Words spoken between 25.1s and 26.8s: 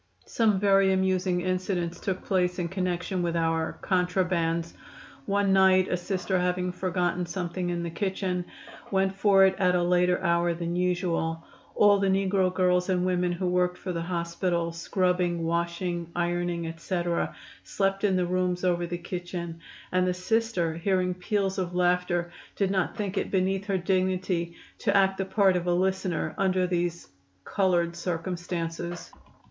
the part of a listener under